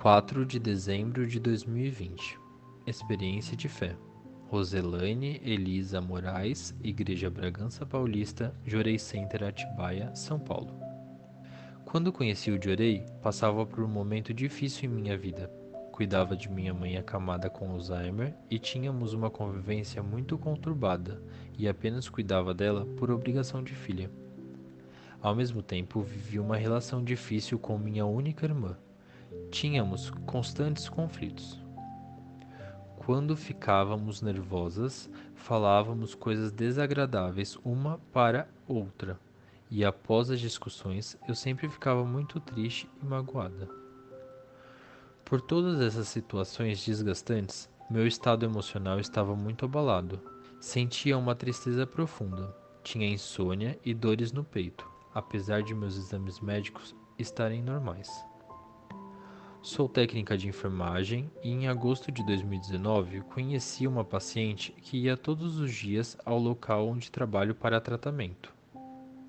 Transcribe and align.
4 0.00 0.46
de 0.46 0.60
dezembro 0.60 1.26
de 1.26 1.40
2020 1.40 2.38
Experiência 2.86 3.56
de 3.56 3.68
fé 3.68 3.96
Roselaine 4.46 5.40
Elisa 5.44 6.00
Moraes, 6.00 6.72
Igreja 6.84 7.28
Bragança 7.28 7.84
Paulista, 7.84 8.54
Jorei 8.64 8.96
Center 8.96 9.42
Atibaia, 9.42 10.14
São 10.14 10.38
Paulo. 10.38 10.72
Quando 11.84 12.12
conheci 12.12 12.48
o 12.52 12.62
Jorei, 12.62 13.04
passava 13.20 13.66
por 13.66 13.82
um 13.82 13.88
momento 13.88 14.32
difícil 14.32 14.88
em 14.88 14.94
minha 14.94 15.18
vida. 15.18 15.50
Cuidava 15.90 16.36
de 16.36 16.48
minha 16.48 16.72
mãe 16.72 16.96
acamada 16.96 17.50
com 17.50 17.68
Alzheimer 17.68 18.32
e 18.48 18.56
tínhamos 18.56 19.14
uma 19.14 19.30
convivência 19.30 20.00
muito 20.00 20.38
conturbada 20.38 21.20
e 21.58 21.66
apenas 21.66 22.08
cuidava 22.08 22.54
dela 22.54 22.86
por 22.96 23.10
obrigação 23.10 23.64
de 23.64 23.74
filha. 23.74 24.08
Ao 25.20 25.34
mesmo 25.34 25.60
tempo, 25.60 26.02
vivi 26.02 26.38
uma 26.38 26.56
relação 26.56 27.02
difícil 27.02 27.58
com 27.58 27.76
minha 27.76 28.06
única 28.06 28.46
irmã. 28.46 28.78
Tínhamos 29.50 30.10
constantes 30.26 30.88
conflitos. 30.88 31.60
Quando 32.96 33.36
ficávamos 33.36 34.20
nervosas, 34.20 35.08
falávamos 35.34 36.14
coisas 36.14 36.52
desagradáveis 36.52 37.56
uma 37.64 37.98
para 38.12 38.48
outra, 38.66 39.18
e 39.70 39.84
após 39.84 40.30
as 40.30 40.40
discussões 40.40 41.16
eu 41.26 41.34
sempre 41.34 41.68
ficava 41.68 42.04
muito 42.04 42.38
triste 42.38 42.88
e 43.02 43.06
magoada. 43.06 43.68
Por 45.24 45.40
todas 45.40 45.80
essas 45.80 46.08
situações 46.08 46.84
desgastantes, 46.84 47.70
meu 47.90 48.06
estado 48.06 48.44
emocional 48.44 49.00
estava 49.00 49.34
muito 49.34 49.64
abalado. 49.64 50.20
Sentia 50.60 51.16
uma 51.16 51.34
tristeza 51.34 51.86
profunda, 51.86 52.54
tinha 52.82 53.08
insônia 53.08 53.78
e 53.84 53.94
dores 53.94 54.32
no 54.32 54.44
peito, 54.44 54.86
apesar 55.14 55.62
de 55.62 55.74
meus 55.74 55.96
exames 55.96 56.40
médicos 56.40 56.94
estarem 57.18 57.62
normais. 57.62 58.08
Sou 59.60 59.88
técnica 59.88 60.38
de 60.38 60.48
enfermagem 60.48 61.28
e 61.42 61.50
em 61.50 61.66
agosto 61.66 62.12
de 62.12 62.24
2019 62.24 63.22
conheci 63.22 63.88
uma 63.88 64.04
paciente 64.04 64.72
que 64.72 64.98
ia 64.98 65.16
todos 65.16 65.58
os 65.58 65.74
dias 65.74 66.16
ao 66.24 66.38
local 66.38 66.88
onde 66.88 67.10
trabalho 67.10 67.54
para 67.54 67.80
tratamento. 67.80 68.54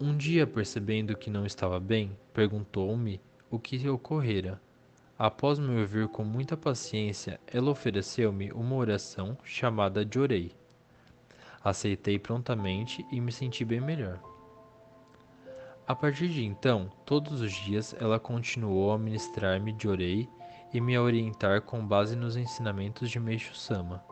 Um 0.00 0.16
dia, 0.16 0.44
percebendo 0.44 1.16
que 1.16 1.30
não 1.30 1.46
estava 1.46 1.78
bem, 1.78 2.10
perguntou-me 2.34 3.20
o 3.48 3.58
que 3.58 3.88
ocorrera. 3.88 4.60
Após 5.16 5.60
me 5.60 5.80
ouvir 5.80 6.08
com 6.08 6.24
muita 6.24 6.56
paciência, 6.56 7.40
ela 7.46 7.70
ofereceu-me 7.70 8.50
uma 8.52 8.74
oração 8.74 9.38
chamada 9.44 10.06
Jorei. 10.06 10.50
Aceitei 11.62 12.18
prontamente 12.18 13.06
e 13.10 13.20
me 13.20 13.32
senti 13.32 13.64
bem 13.64 13.80
melhor. 13.80 14.35
A 15.88 15.94
partir 15.94 16.28
de 16.28 16.44
então, 16.44 16.90
todos 17.04 17.40
os 17.40 17.52
dias 17.52 17.94
ela 18.00 18.18
continuou 18.18 18.90
a 18.90 18.98
ministrar-me 18.98 19.72
de 19.72 19.86
orei 19.86 20.28
e 20.74 20.80
me 20.80 20.98
orientar 20.98 21.62
com 21.62 21.86
base 21.86 22.16
nos 22.16 22.36
ensinamentos 22.36 23.08
de 23.08 23.20
Meixo 23.20 23.54
Sama, 23.54 24.04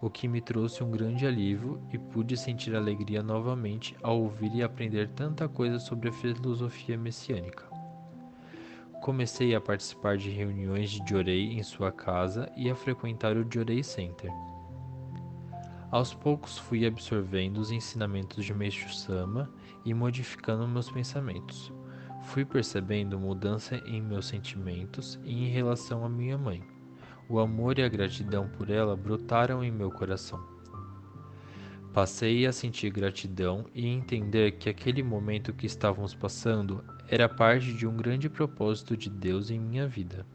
o 0.00 0.08
que 0.08 0.28
me 0.28 0.40
trouxe 0.40 0.84
um 0.84 0.90
grande 0.90 1.26
alívio 1.26 1.82
e 1.92 1.98
pude 1.98 2.36
sentir 2.36 2.76
alegria 2.76 3.24
novamente 3.24 3.96
ao 4.04 4.20
ouvir 4.22 4.54
e 4.54 4.62
aprender 4.62 5.08
tanta 5.08 5.48
coisa 5.48 5.80
sobre 5.80 6.10
a 6.10 6.12
filosofia 6.12 6.96
messiânica. 6.96 7.64
Comecei 9.02 9.52
a 9.52 9.60
participar 9.60 10.16
de 10.16 10.30
reuniões 10.30 10.90
de 10.90 11.10
Jorei 11.10 11.58
em 11.58 11.62
sua 11.64 11.90
casa 11.90 12.48
e 12.56 12.70
a 12.70 12.76
frequentar 12.76 13.36
o 13.36 13.44
Jorei 13.52 13.82
Center. 13.82 14.30
Aos 15.96 16.12
poucos 16.12 16.58
fui 16.58 16.84
absorvendo 16.84 17.56
os 17.56 17.70
ensinamentos 17.70 18.44
de 18.44 18.52
Meixo 18.52 18.94
Sama 18.94 19.50
e 19.82 19.94
modificando 19.94 20.68
meus 20.68 20.90
pensamentos. 20.90 21.72
Fui 22.24 22.44
percebendo 22.44 23.18
mudança 23.18 23.76
em 23.86 24.02
meus 24.02 24.26
sentimentos 24.26 25.18
e 25.24 25.46
em 25.46 25.48
relação 25.48 26.04
à 26.04 26.08
minha 26.10 26.36
mãe. 26.36 26.62
O 27.30 27.38
amor 27.38 27.78
e 27.78 27.82
a 27.82 27.88
gratidão 27.88 28.46
por 28.46 28.68
ela 28.68 28.94
brotaram 28.94 29.64
em 29.64 29.70
meu 29.70 29.90
coração. 29.90 30.38
Passei 31.94 32.44
a 32.44 32.52
sentir 32.52 32.90
gratidão 32.90 33.64
e 33.74 33.86
entender 33.86 34.58
que 34.58 34.68
aquele 34.68 35.02
momento 35.02 35.54
que 35.54 35.64
estávamos 35.64 36.14
passando 36.14 36.84
era 37.08 37.26
parte 37.26 37.72
de 37.72 37.86
um 37.86 37.96
grande 37.96 38.28
propósito 38.28 38.94
de 38.98 39.08
Deus 39.08 39.50
em 39.50 39.58
minha 39.58 39.88
vida. 39.88 40.26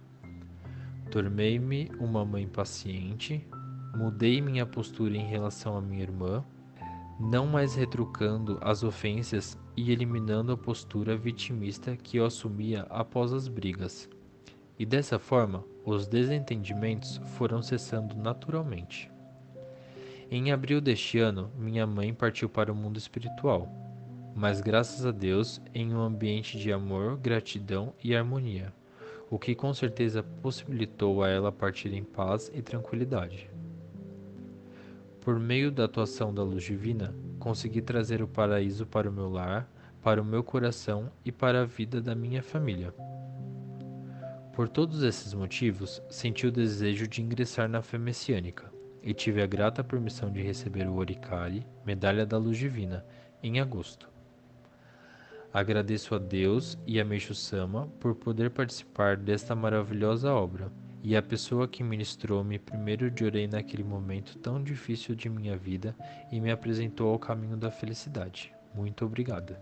Tornei-me 1.11 1.91
uma 1.99 2.25
mãe 2.25 2.47
paciente, 2.47 3.47
Mudei 3.95 4.41
minha 4.41 4.65
postura 4.65 5.17
em 5.17 5.25
relação 5.25 5.77
à 5.77 5.81
minha 5.81 6.01
irmã, 6.01 6.43
não 7.19 7.45
mais 7.45 7.75
retrucando 7.75 8.57
as 8.61 8.83
ofensas 8.83 9.57
e 9.75 9.91
eliminando 9.91 10.53
a 10.53 10.57
postura 10.57 11.15
vitimista 11.15 11.95
que 11.95 12.17
eu 12.17 12.25
assumia 12.25 12.87
após 12.89 13.33
as 13.33 13.47
brigas. 13.47 14.09
E 14.79 14.85
dessa 14.85 15.19
forma, 15.19 15.63
os 15.85 16.07
desentendimentos 16.07 17.17
foram 17.37 17.61
cessando 17.61 18.15
naturalmente. 18.15 19.11
Em 20.29 20.51
abril 20.51 20.79
deste 20.79 21.19
ano, 21.19 21.51
minha 21.57 21.85
mãe 21.85 22.13
partiu 22.13 22.47
para 22.47 22.71
o 22.71 22.75
mundo 22.75 22.97
espiritual, 22.97 23.67
mas 24.33 24.61
graças 24.61 25.05
a 25.05 25.11
Deus 25.11 25.61
em 25.73 25.93
um 25.93 25.99
ambiente 25.99 26.57
de 26.57 26.71
amor, 26.71 27.17
gratidão 27.17 27.93
e 28.01 28.15
harmonia, 28.15 28.73
o 29.29 29.37
que 29.37 29.53
com 29.53 29.73
certeza 29.73 30.23
possibilitou 30.23 31.21
a 31.21 31.27
ela 31.29 31.51
partir 31.51 31.93
em 31.93 32.03
paz 32.03 32.49
e 32.53 32.61
tranquilidade. 32.61 33.49
Por 35.21 35.39
meio 35.39 35.71
da 35.71 35.85
atuação 35.85 36.33
da 36.33 36.41
luz 36.41 36.63
divina, 36.63 37.13
consegui 37.37 37.79
trazer 37.79 38.23
o 38.23 38.27
paraíso 38.27 38.87
para 38.87 39.07
o 39.07 39.13
meu 39.13 39.29
lar, 39.29 39.71
para 40.01 40.19
o 40.19 40.25
meu 40.25 40.43
coração 40.43 41.11
e 41.23 41.31
para 41.31 41.61
a 41.61 41.65
vida 41.65 42.01
da 42.01 42.15
minha 42.15 42.41
família. 42.41 42.91
Por 44.51 44.67
todos 44.67 45.03
esses 45.03 45.31
motivos, 45.35 46.01
senti 46.09 46.47
o 46.47 46.51
desejo 46.51 47.07
de 47.07 47.21
ingressar 47.21 47.69
na 47.69 47.83
fé 47.83 47.99
messiânica 47.99 48.73
e 49.03 49.13
tive 49.13 49.43
a 49.43 49.47
grata 49.47 49.83
permissão 49.83 50.31
de 50.31 50.41
receber 50.41 50.87
o 50.87 50.95
Oricale, 50.95 51.67
Medalha 51.85 52.25
da 52.25 52.39
Luz 52.39 52.57
Divina, 52.57 53.05
em 53.43 53.59
agosto. 53.59 54.09
Agradeço 55.53 56.15
a 56.15 56.17
Deus 56.17 56.79
e 56.87 56.99
a 56.99 57.05
Meixo 57.05 57.35
Sama 57.35 57.87
por 57.99 58.15
poder 58.15 58.49
participar 58.49 59.17
desta 59.17 59.53
maravilhosa 59.53 60.33
obra 60.33 60.71
e 61.03 61.15
a 61.15 61.21
pessoa 61.21 61.67
que 61.67 61.83
ministrou-me 61.83 62.59
primeiro 62.59 63.09
orei 63.23 63.47
naquele 63.47 63.83
momento 63.83 64.37
tão 64.37 64.61
difícil 64.61 65.15
de 65.15 65.29
minha 65.29 65.57
vida 65.57 65.95
e 66.31 66.39
me 66.39 66.51
apresentou 66.51 67.09
ao 67.09 67.19
caminho 67.19 67.57
da 67.57 67.71
felicidade. 67.71 68.53
Muito 68.73 69.05
obrigada. 69.05 69.59